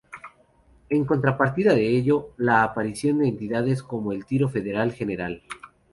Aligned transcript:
En 0.89 1.05
contrapartida 1.05 1.75
de 1.75 1.87
ello, 1.89 2.31
la 2.37 2.63
aparición 2.63 3.19
de 3.19 3.27
entidades 3.27 3.83
como 3.83 4.13
el 4.13 4.25
Tiro 4.25 4.49
Federal 4.49 4.95
Gral. 4.99 5.43